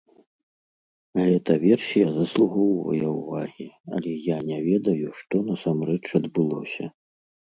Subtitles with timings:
[1.25, 3.67] Гэта версія заслугоўвае ўвагі,
[3.97, 6.85] але я не ведаю, што насамрэч адбылося.